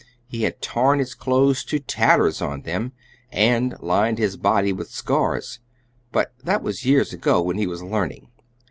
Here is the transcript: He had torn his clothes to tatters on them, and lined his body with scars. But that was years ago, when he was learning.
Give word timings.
He 0.25 0.41
had 0.41 0.63
torn 0.63 0.97
his 0.97 1.13
clothes 1.13 1.63
to 1.65 1.77
tatters 1.77 2.41
on 2.41 2.63
them, 2.63 2.91
and 3.31 3.75
lined 3.81 4.17
his 4.17 4.35
body 4.35 4.73
with 4.73 4.89
scars. 4.89 5.59
But 6.11 6.31
that 6.43 6.63
was 6.63 6.87
years 6.87 7.13
ago, 7.13 7.39
when 7.39 7.59
he 7.59 7.67
was 7.67 7.83
learning. 7.83 8.29